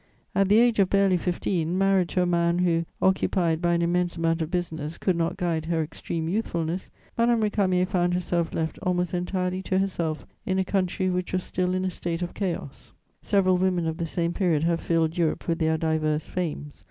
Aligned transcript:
"At 0.33 0.49
the 0.49 0.57
age 0.57 0.79
of 0.79 0.89
barely 0.89 1.15
fifteen, 1.15 1.77
married 1.77 2.09
to 2.09 2.23
a 2.23 2.25
man 2.25 2.57
who, 2.57 2.85
occupied 3.03 3.61
by 3.61 3.75
an 3.75 3.83
immense 3.83 4.17
amount 4.17 4.41
of 4.41 4.49
business, 4.49 4.97
could 4.97 5.15
not 5.15 5.37
guide 5.37 5.67
her 5.67 5.83
extreme 5.83 6.27
youthfulness, 6.27 6.89
Madame 7.19 7.39
Récamier 7.39 7.87
found 7.87 8.15
herself 8.15 8.51
left 8.51 8.79
almost 8.81 9.13
entirely 9.13 9.61
to 9.61 9.77
herself 9.77 10.25
in 10.43 10.57
a 10.57 10.65
country 10.65 11.11
which 11.11 11.33
was 11.33 11.43
still 11.43 11.75
in 11.75 11.85
a 11.85 11.91
state 11.91 12.23
of 12.23 12.33
chaos. 12.33 12.93
"Several 13.21 13.59
women 13.59 13.85
of 13.85 13.97
the 13.97 14.07
same 14.07 14.33
period 14.33 14.63
have 14.63 14.81
filled 14.81 15.19
Europe 15.19 15.47
with 15.47 15.59
their 15.59 15.77
diverse 15.77 16.25
fames. 16.25 16.79